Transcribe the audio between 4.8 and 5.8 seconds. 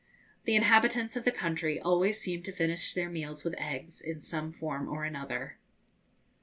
or another.